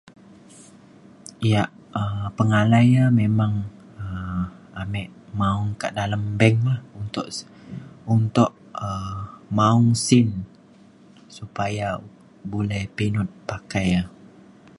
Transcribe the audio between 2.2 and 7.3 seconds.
pengalai e memang um amik maung ke dalem bank la untuk